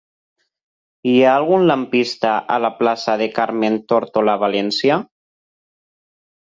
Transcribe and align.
Hi 1.11 1.13
ha 1.17 1.33
algun 1.41 1.67
lampista 1.71 2.33
a 2.57 2.59
la 2.65 2.73
plaça 2.81 3.17
de 3.25 3.31
Carmen 3.39 3.81
Tórtola 3.93 4.39
Valencia? 4.47 5.03